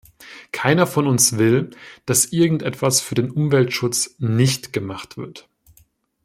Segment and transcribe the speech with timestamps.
[0.51, 1.69] Keiner von uns will,
[2.07, 5.47] dass irgend etwas für den Umweltschutz nicht gemacht wird.